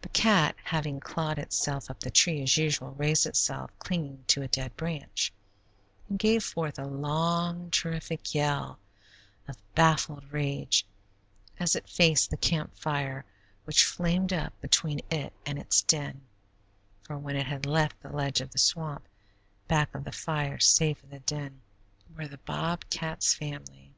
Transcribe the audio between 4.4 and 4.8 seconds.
a dead